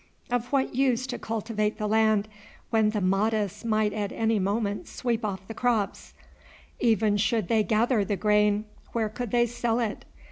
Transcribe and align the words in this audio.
Of 0.31 0.51
what 0.51 0.73
use 0.73 1.05
to 1.05 1.19
cultivate 1.19 1.77
the 1.77 1.85
land 1.85 2.27
when 2.71 2.89
the 2.89 3.01
Mahdists 3.01 3.63
might 3.63 3.93
at 3.93 4.11
any 4.11 4.39
moment 4.39 4.87
sweep 4.87 5.23
off 5.23 5.47
the 5.47 5.53
crops? 5.53 6.15
Even 6.79 7.17
should 7.17 7.49
they 7.49 7.61
gather 7.61 8.03
the 8.03 8.17
grain, 8.17 8.65
where 8.93 9.09
could 9.09 9.29
they 9.29 9.45
sell 9.45 9.79
it? 9.79 10.03